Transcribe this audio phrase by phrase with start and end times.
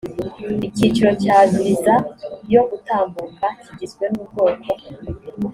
[0.67, 1.95] icyiciro cya viza
[2.53, 4.67] yo gutambuka kigizwe n ubwoko